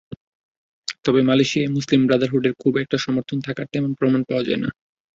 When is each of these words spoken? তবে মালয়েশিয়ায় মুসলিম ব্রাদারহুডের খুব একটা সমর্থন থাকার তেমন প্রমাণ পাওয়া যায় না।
তবে 1.05 1.19
মালয়েশিয়ায় 1.21 1.73
মুসলিম 1.75 2.01
ব্রাদারহুডের 2.07 2.53
খুব 2.61 2.73
একটা 2.77 2.97
সমর্থন 2.97 3.37
থাকার 3.39 3.67
তেমন 3.73 3.91
প্রমাণ 3.93 4.21
পাওয়া 4.23 4.43
যায় 4.47 4.61
না। 4.63 4.69